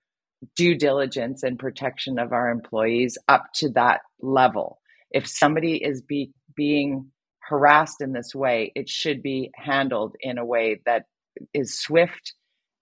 [0.57, 4.79] due diligence and protection of our employees up to that level.
[5.11, 10.44] If somebody is be, being harassed in this way, it should be handled in a
[10.44, 11.05] way that
[11.53, 12.35] is swift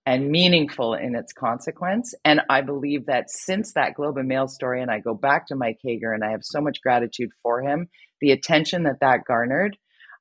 [0.04, 2.12] and meaningful in its consequence.
[2.24, 5.56] And I believe that since that Globe and Mail story, and I go back to
[5.56, 7.88] Mike Hager and I have so much gratitude for him,
[8.20, 9.76] the attention that that garnered,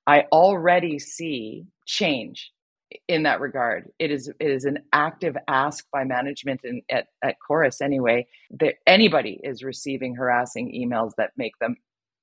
[0.06, 2.52] I already see change
[3.08, 3.90] in that regard.
[4.00, 8.28] It is it is an active ask by management and at, at Corus anyway
[8.60, 11.76] that anybody is receiving harassing emails that make them,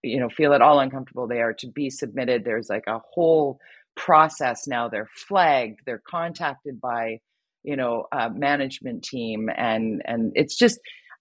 [0.03, 2.45] you know, feel at all uncomfortable they are to be submitted.
[2.45, 3.59] There's like a whole
[3.97, 4.89] process now.
[4.89, 5.81] They're flagged.
[5.87, 7.21] They're contacted by,
[7.63, 10.81] you know, a management team, and and it's just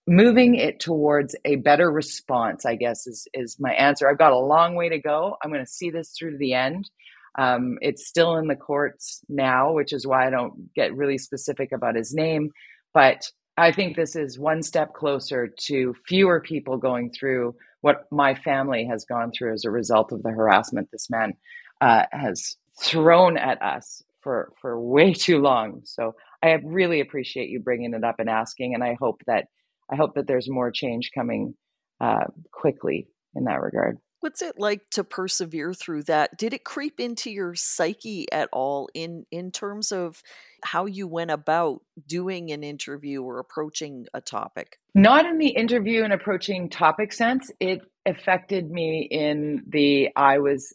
[0.10, 2.66] moving it towards a better response.
[2.66, 4.10] I guess is is my answer.
[4.10, 5.36] I've got a long way to go.
[5.44, 6.90] I'm going to see this through to the end
[7.38, 11.72] um, it's still in the courts now, which is why I don't get really specific
[11.72, 12.52] about his name.
[12.94, 18.36] But I think this is one step closer to fewer people going through what my
[18.36, 21.34] family has gone through as a result of the harassment this man
[21.82, 25.82] uh, has thrown at us for for way too long.
[25.84, 29.46] So I really appreciate you bringing it up and asking, and I hope that
[29.92, 31.54] I hope that there's more change coming
[32.02, 34.00] uh, quickly in that regard.
[34.20, 36.38] What's it like to persevere through that?
[36.38, 40.24] Did it creep into your psyche at all in in terms of
[40.64, 44.80] how you went about doing an interview or approaching a topic?
[44.96, 47.52] Not in the interview and approaching topic sense.
[47.60, 50.74] It affected me in the I was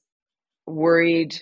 [0.66, 1.34] worried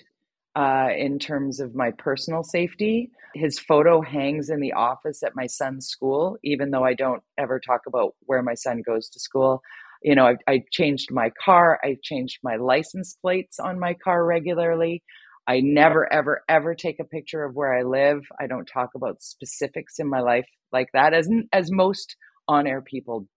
[0.55, 3.11] uh, in terms of my personal safety.
[3.35, 7.59] His photo hangs in the office at my son's school, even though I don't ever
[7.59, 9.61] talk about where my son goes to school
[10.01, 11.79] you know, I, I changed my car.
[11.83, 15.03] I changed my license plates on my car regularly.
[15.47, 18.21] I never, ever, ever take a picture of where I live.
[18.39, 22.15] I don't talk about specifics in my life like that, as as most
[22.47, 23.27] on air people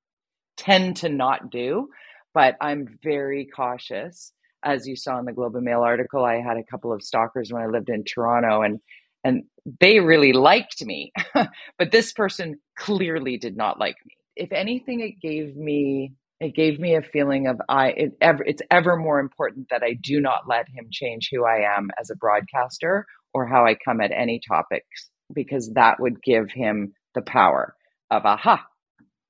[0.58, 1.88] tend to not do.
[2.34, 4.32] But I'm very cautious.
[4.64, 7.52] As you saw in the Globe and Mail article, I had a couple of stalkers
[7.52, 8.80] when I lived in Toronto, and
[9.24, 9.44] and
[9.80, 14.14] they really liked me, but this person clearly did not like me.
[14.36, 18.62] If anything, it gave me it gave me a feeling of I it ever it's
[18.70, 22.16] ever more important that I do not let him change who I am as a
[22.16, 27.76] broadcaster or how I come at any topics because that would give him the power
[28.10, 28.64] of aha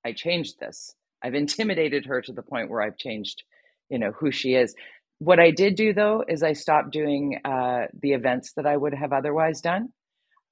[0.05, 0.95] I changed this.
[1.23, 3.45] I've intimidated her to the point where I've changed
[3.90, 4.75] you know who she is.
[5.21, 8.95] What I did do though is I stopped doing uh, the events that I would
[8.95, 9.91] have otherwise done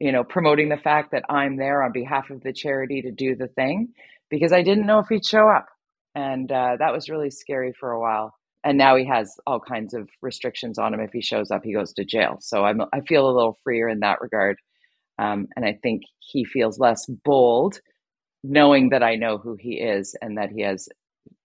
[0.01, 3.37] you know promoting the fact that I'm there on behalf of the charity to do
[3.37, 3.91] the thing
[4.31, 5.67] because I didn't know if he'd show up
[6.15, 8.35] and uh, that was really scary for a while.
[8.65, 11.01] And now he has all kinds of restrictions on him.
[11.01, 12.39] If he shows up, he goes to jail.
[12.41, 14.57] So I'm I feel a little freer in that regard,
[15.19, 17.81] um, and I think he feels less bold,
[18.45, 20.89] knowing that I know who he is and that he has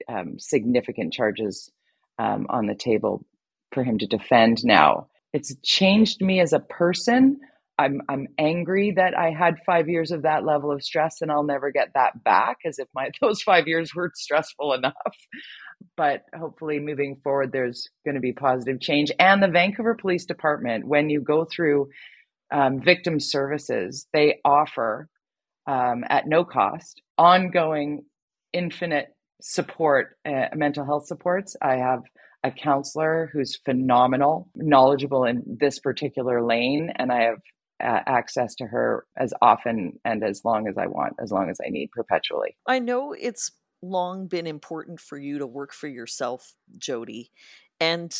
[0.07, 1.71] um, significant charges
[2.19, 3.25] um, on the table
[3.71, 4.63] for him to defend.
[4.63, 7.39] Now it's changed me as a person.
[7.77, 11.43] I'm I'm angry that I had five years of that level of stress and I'll
[11.43, 14.93] never get that back as if my those five years were stressful enough.
[15.95, 19.11] But hopefully moving forward there's going to be positive change.
[19.19, 21.89] And the Vancouver Police Department, when you go through
[22.51, 25.09] um, victim services, they offer
[25.67, 28.03] um, at no cost ongoing
[28.53, 29.09] infinite
[29.41, 31.55] support, uh, mental health supports.
[31.61, 32.01] I have
[32.43, 37.39] a counselor who's phenomenal, knowledgeable in this particular lane, and I have
[37.79, 41.69] access to her as often and as long as I want, as long as I
[41.69, 42.57] need, perpetually.
[42.67, 43.51] I know it's
[43.81, 47.31] long been important for you to work for yourself, Jody,
[47.79, 48.15] and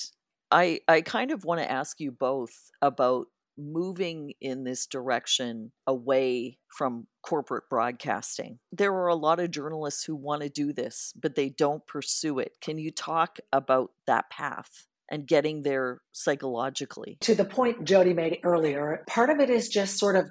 [0.52, 3.28] I I kind of want to ask you both about
[3.58, 8.60] moving in this direction away from corporate broadcasting.
[8.72, 12.38] There are a lot of journalists who want to do this, but they don't pursue
[12.38, 12.58] it.
[12.62, 14.86] Can you talk about that path?
[15.10, 17.18] And getting there psychologically.
[17.22, 20.30] To the point Jody made earlier, part of it is just sort of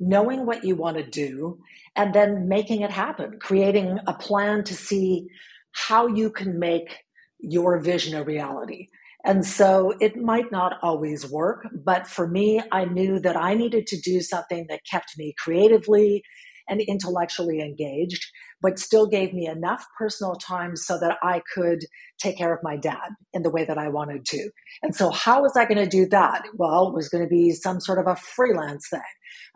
[0.00, 1.58] knowing what you want to do
[1.94, 5.26] and then making it happen, creating a plan to see
[5.72, 7.04] how you can make
[7.38, 8.88] your vision a reality.
[9.24, 13.86] And so it might not always work, but for me, I knew that I needed
[13.88, 16.22] to do something that kept me creatively
[16.68, 18.26] and intellectually engaged,
[18.60, 21.80] but still gave me enough personal time so that I could
[22.18, 24.50] take care of my dad in the way that I wanted to.
[24.82, 26.44] And so, how was I going to do that?
[26.54, 29.00] Well, it was going to be some sort of a freelance thing.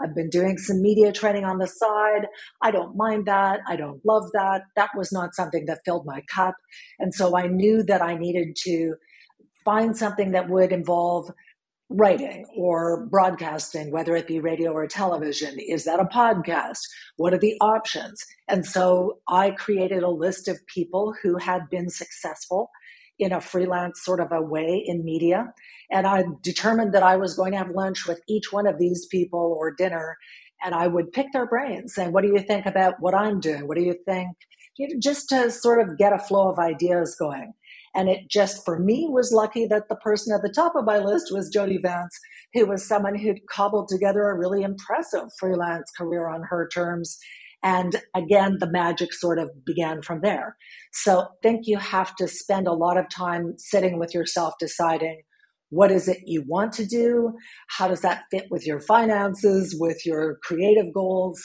[0.01, 2.27] I've been doing some media training on the side.
[2.63, 3.61] I don't mind that.
[3.67, 4.63] I don't love that.
[4.77, 6.55] That was not something that filled my cup.
[6.99, 8.95] And so I knew that I needed to
[9.65, 11.31] find something that would involve
[11.91, 15.59] writing or broadcasting, whether it be radio or television.
[15.59, 16.78] Is that a podcast?
[17.16, 18.24] What are the options?
[18.49, 22.70] And so I created a list of people who had been successful
[23.18, 25.53] in a freelance sort of a way in media.
[25.91, 29.07] And I determined that I was going to have lunch with each one of these
[29.07, 30.16] people or dinner.
[30.62, 33.66] And I would pick their brains saying, what do you think about what I'm doing?
[33.66, 34.28] What do you think?
[35.01, 37.53] Just to sort of get a flow of ideas going.
[37.95, 40.99] And it just for me was lucky that the person at the top of my
[40.99, 42.16] list was Jody Vance,
[42.55, 47.18] who was someone who'd cobbled together a really impressive freelance career on her terms.
[47.62, 50.57] And again, the magic sort of began from there.
[50.93, 55.22] So I think you have to spend a lot of time sitting with yourself deciding
[55.70, 57.32] what is it you want to do?
[57.68, 61.41] How does that fit with your finances, with your creative goals?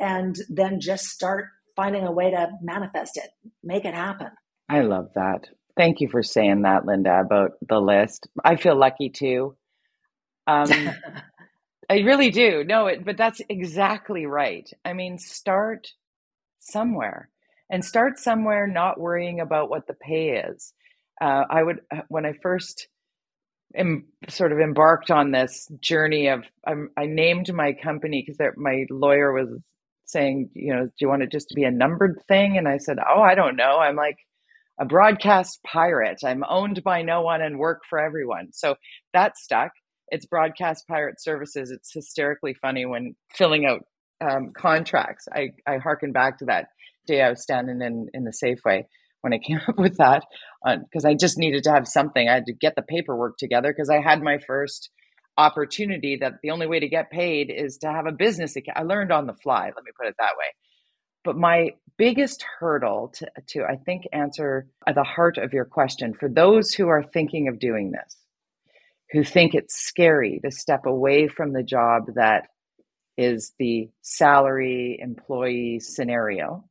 [0.00, 1.46] And then just start
[1.76, 3.30] finding a way to manifest it,
[3.62, 4.28] make it happen.
[4.68, 5.48] I love that.
[5.78, 8.28] Thank you for saying that, Lynda, about the list.
[8.44, 9.56] I feel lucky too.
[10.46, 10.70] Um,
[11.90, 12.64] I really do.
[12.64, 14.68] No, it, but that's exactly right.
[14.84, 15.88] I mean, start
[16.60, 17.30] somewhere
[17.70, 20.74] and start somewhere not worrying about what the pay is.
[21.20, 22.88] Uh, I would, uh, when I first
[23.74, 28.86] em, sort of embarked on this journey of, um, I named my company because my
[28.90, 29.48] lawyer was
[30.06, 32.58] saying, you know, do you want it just to be a numbered thing?
[32.58, 33.78] And I said, oh, I don't know.
[33.78, 34.18] I'm like,
[34.80, 36.20] a broadcast pirate.
[36.24, 38.48] I'm owned by no one and work for everyone.
[38.52, 38.76] So
[39.12, 39.72] that stuck.
[40.08, 41.70] It's broadcast pirate services.
[41.70, 43.84] It's hysterically funny when filling out
[44.20, 45.26] um, contracts.
[45.32, 46.68] I, I harken back to that
[47.06, 48.84] day I was standing in, in the Safeway
[49.20, 50.24] when I came up with that
[50.64, 52.28] because uh, I just needed to have something.
[52.28, 54.90] I had to get the paperwork together because I had my first
[55.36, 58.78] opportunity that the only way to get paid is to have a business account.
[58.78, 60.46] I learned on the fly, let me put it that way.
[61.28, 66.26] But my biggest hurdle to, to, I think, answer the heart of your question for
[66.26, 68.16] those who are thinking of doing this,
[69.12, 72.48] who think it's scary to step away from the job that
[73.18, 76.64] is the salary employee scenario,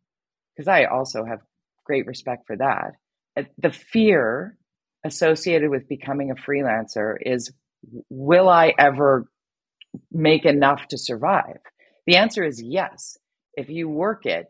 [0.55, 1.41] because I also have
[1.85, 2.93] great respect for that.
[3.37, 4.57] Uh, the fear
[5.05, 7.51] associated with becoming a freelancer is
[8.09, 9.29] will I ever
[10.11, 11.59] make enough to survive?
[12.07, 13.19] The answer is yes
[13.57, 14.49] if you work it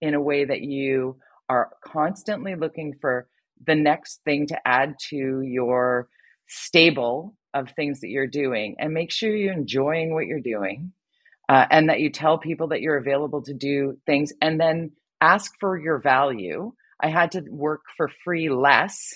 [0.00, 1.16] in a way that you
[1.48, 3.28] are constantly looking for
[3.64, 6.08] the next thing to add to your
[6.48, 10.92] stable of things that you're doing and make sure you're enjoying what you're doing
[11.48, 14.90] uh, and that you tell people that you're available to do things and then
[15.20, 16.72] ask for your value.
[17.00, 19.14] I had to work for free less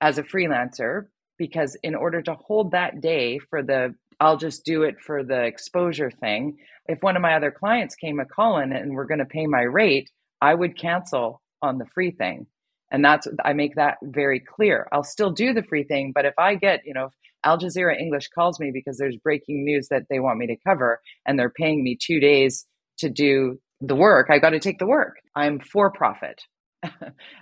[0.00, 1.06] as a freelancer
[1.38, 5.44] because in order to hold that day for the I'll just do it for the
[5.44, 6.58] exposure thing.
[6.86, 9.62] If one of my other clients came a calling and we're going to pay my
[9.62, 10.10] rate,
[10.40, 12.46] I would cancel on the free thing.
[12.92, 14.88] And that's, I make that very clear.
[14.92, 17.12] I'll still do the free thing, but if I get, you know, if
[17.44, 21.00] Al Jazeera English calls me because there's breaking news that they want me to cover
[21.24, 22.66] and they're paying me two days
[22.98, 25.16] to do the work, I got to take the work.
[25.34, 26.42] I'm for profit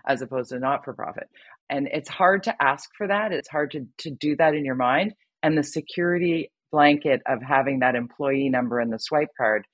[0.07, 1.29] as opposed to not for profit.
[1.71, 3.33] And it's hard to ask for that.
[3.33, 5.15] It's hard to, to do that in your mind.
[5.43, 9.65] And the security blanket of having that employee number and the swipe card,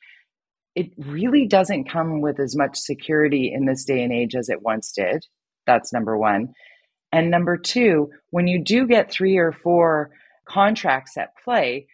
[0.74, 4.62] it really doesn't come with as much security in this day and age as it
[4.62, 5.24] once did.
[5.66, 6.48] That's number one.
[7.12, 10.10] And number two, when you do get three or four
[10.48, 11.86] contracts at play,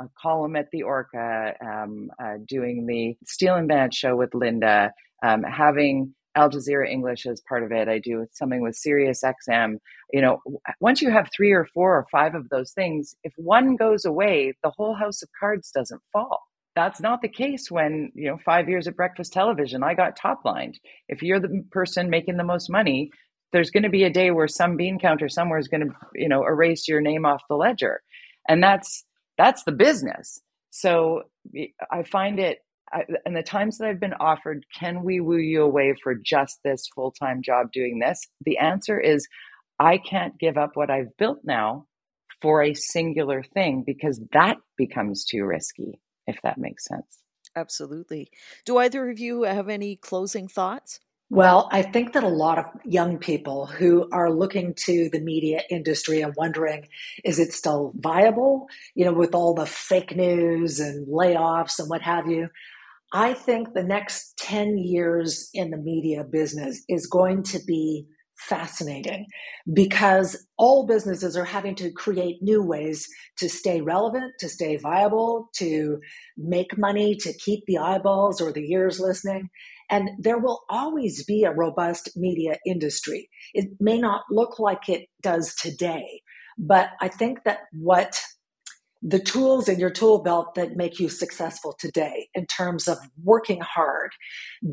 [0.00, 4.90] a column at the Orca, um, uh, doing the Steele and Vance show with Lynda,
[5.22, 7.88] um, having Al Jazeera English as part of it.
[7.88, 9.76] I do something with Sirius XM.
[10.12, 13.32] You know, uh, once you have three or four or five of those things, if
[13.36, 16.40] one goes away, the whole house of cards doesn't fall.
[16.76, 20.40] That's not the case when, you know, five years of breakfast television, I got top
[20.44, 20.78] lined.
[21.08, 23.10] If you're the person making the most money,
[23.52, 26.28] there's going to be a day where some bean counter somewhere is going to, you
[26.28, 28.00] know, erase your name off the ledger.
[28.48, 29.04] And that's
[29.36, 30.40] that's the business.
[30.70, 31.22] So
[31.90, 32.58] I find it
[32.92, 36.58] I, and the times that I've been offered, can we woo you away for just
[36.64, 38.20] this full time job doing this?
[38.44, 39.26] The answer is,
[39.78, 41.86] I can't give up what I've built now
[42.42, 47.22] for a singular thing because that becomes too risky, if that makes sense.
[47.56, 48.30] Absolutely.
[48.64, 51.00] Do either of you have any closing thoughts?
[51.32, 55.62] Well, I think that a lot of young people who are looking to the media
[55.70, 56.88] industry and wondering,
[57.24, 58.66] is it still viable?
[58.96, 62.48] You know, with all the fake news and layoffs and what have you.
[63.12, 68.06] I think the next 10 years in the media business is going to be
[68.36, 69.26] fascinating
[69.72, 73.06] because all businesses are having to create new ways
[73.36, 76.00] to stay relevant, to stay viable, to
[76.38, 79.50] make money, to keep the eyeballs or the ears listening.
[79.90, 83.28] And there will always be a robust media industry.
[83.52, 86.22] It may not look like it does today,
[86.58, 88.22] but I think that what
[89.02, 93.60] the tools in your tool belt that make you successful today in terms of working
[93.60, 94.12] hard,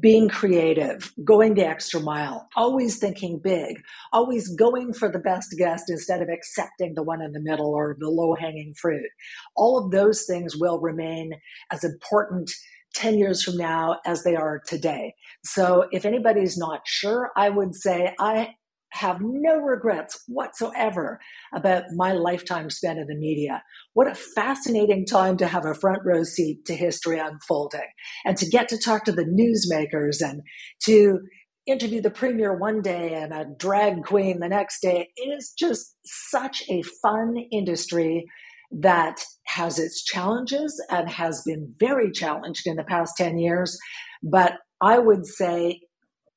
[0.02, 5.90] being creative, going the extra mile, always thinking big, always going for the best guest
[5.90, 9.10] instead of accepting the one in the middle or the low hanging fruit.
[9.56, 11.32] All of those things will remain
[11.72, 12.52] as important
[12.96, 15.14] 10 years from now as they are today.
[15.44, 18.56] So if anybody's not sure, I would say I
[18.98, 21.20] have no regrets whatsoever
[21.54, 23.64] about my lifetime spent in the media.
[23.94, 27.88] What a fascinating time to have a front row seat to history unfolding
[28.26, 30.42] and to get to talk to the newsmakers and
[30.86, 31.20] to
[31.68, 35.10] interview the premier one day and a drag queen the next day.
[35.16, 38.26] It is just such a fun industry
[38.72, 43.78] that has its challenges and has been very challenged in the past 10 years.
[44.24, 45.82] But I would say,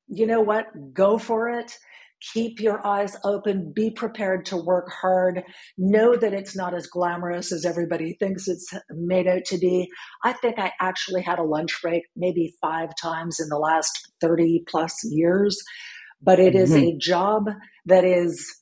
[0.07, 0.65] you know what?
[0.93, 1.77] Go for it
[2.33, 5.43] keep your eyes open, be prepared to work hard,
[5.77, 9.89] know that it's not as glamorous as everybody thinks it's made out to be.
[10.23, 13.91] I think I actually had a lunch break maybe five times in the last
[14.21, 15.61] 30 plus years,
[16.21, 16.63] but it mm-hmm.
[16.63, 17.49] is a job
[17.85, 18.61] that is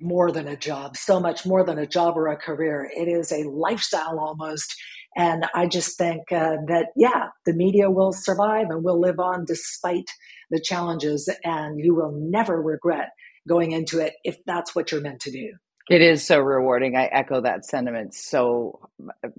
[0.00, 2.90] more than a job, so much more than a job or a career.
[2.96, 4.74] It is a lifestyle almost.
[5.16, 9.44] And I just think uh, that, yeah, the media will survive and will live on
[9.44, 10.08] despite
[10.50, 13.10] the challenges, and you will never regret
[13.48, 15.52] going into it if that's what you're meant to do.
[15.88, 16.96] It is so rewarding.
[16.96, 18.88] I echo that sentiment so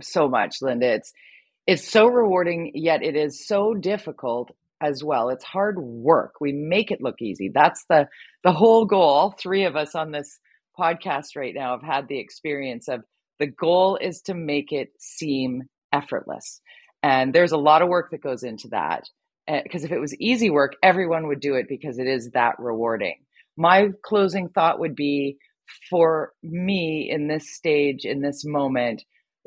[0.02, 0.96] so much, Lynda.
[0.98, 1.14] It's
[1.68, 4.52] it's so rewarding, yet it is so difficult
[4.82, 5.30] as well.
[5.30, 6.34] It's hard work.
[6.42, 7.50] We make it look easy.
[7.54, 8.08] That's the
[8.44, 9.04] the whole goal.
[9.04, 10.40] All three of us on this
[10.78, 13.04] podcast right now have had the experience of
[13.42, 16.62] the goal is to make it seem effortless.
[17.04, 19.04] And there's a lot of work that goes into that
[19.48, 22.56] eh, because if it was easy work, everyone would do it because it is that
[22.60, 23.16] rewarding.
[23.58, 25.38] My closing thought would be
[25.90, 29.04] for me in this stage, in this moment,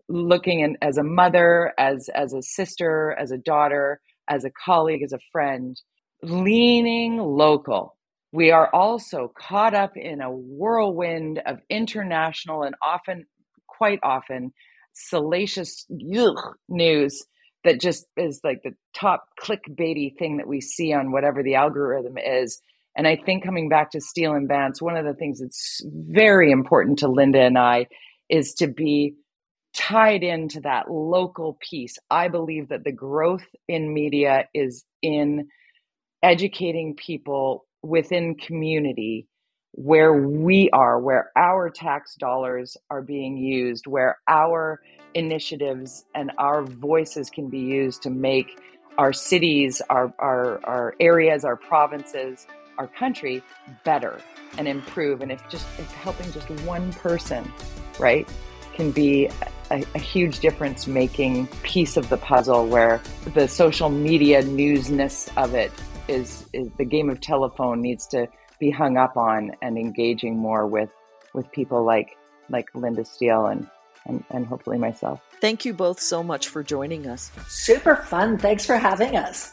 [0.08, 5.02] looking in, as a mother, as as a sister, as a daughter, as a colleague,
[5.02, 5.80] as a friend,
[6.22, 7.96] leaning local.
[8.32, 13.26] We are also caught up in a whirlwind of international and often,
[13.76, 14.52] quite often,
[14.92, 17.24] salacious ugh, news
[17.64, 22.18] that just is like the top clickbaity thing that we see on whatever the algorithm
[22.18, 22.60] is.
[22.96, 26.52] And I think coming back to Steele and Vance, one of the things that's very
[26.52, 27.86] important to Lynda and I
[28.28, 29.14] is to be
[29.74, 31.96] tied into that local piece.
[32.10, 35.48] I believe that the growth in media is in
[36.22, 39.26] educating people within community
[39.76, 44.80] where we are, where our tax dollars are being used, where our
[45.14, 48.60] initiatives and our voices can be used to make
[48.98, 52.46] our cities, our, our, our areas, our provinces,
[52.78, 53.42] our country
[53.84, 54.20] better
[54.58, 55.20] and improve.
[55.20, 57.50] And if just if helping just one person,
[57.98, 58.28] right,
[58.74, 59.28] can be
[59.70, 63.00] a, a, huge difference making piece of the puzzle where
[63.34, 65.72] the social media newsness of it
[66.08, 68.28] is, is the game of telephone needs to
[68.64, 70.90] be hung up on and engaging more with
[71.34, 72.16] with people like
[72.48, 73.68] like Lynda Steele and
[74.06, 75.20] and, and hopefully myself.
[75.40, 77.30] Thank you both so much for joining us.
[77.48, 78.38] Super fun.
[78.38, 79.52] Thanks for having us.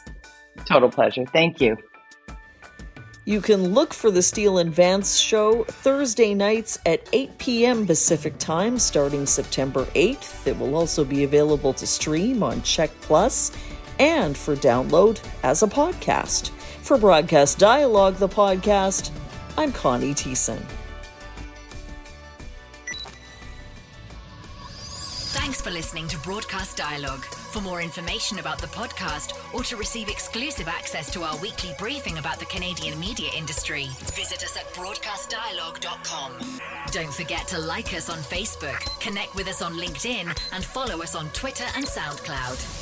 [0.66, 1.24] Total pleasure.
[1.26, 1.76] Thank you.
[3.24, 7.86] You can look for the Steele and Vance show Thursday nights at 8 p.m.
[7.86, 10.46] Pacific time starting September 8th.
[10.46, 13.52] It will also be available to stream on CHEK Plus
[13.98, 16.50] and for download as a podcast.
[16.82, 19.10] For Broadcast Dialogue, the podcast,
[19.56, 20.60] I'm Connie Thiessen.
[25.32, 27.24] Thanks for listening to Broadcast Dialogue.
[27.24, 32.18] For more information about the podcast or to receive exclusive access to our weekly briefing
[32.18, 36.32] about the Canadian media industry, visit us at broadcastdialogue.com.
[36.90, 41.14] Don't forget to like us on Facebook, connect with us on LinkedIn, and follow us
[41.14, 42.81] on Twitter and SoundCloud.